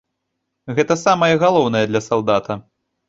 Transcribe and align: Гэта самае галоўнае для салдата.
Гэта 0.79 0.97
самае 1.05 1.29
галоўнае 1.43 1.85
для 1.91 2.01
салдата. 2.09 2.59